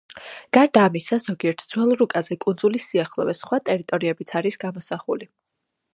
გარდა 0.57 0.85
ამისა, 0.91 1.19
ზოგიერთ 1.25 1.61
ძველ 1.73 1.93
რუკაზე, 1.99 2.39
კუნძულის 2.45 2.89
სიახლოვეს, 2.93 3.45
სხვა 3.45 3.63
ტერიტორიებიც 3.69 4.37
არის 4.41 4.59
გამოსახული. 4.65 5.33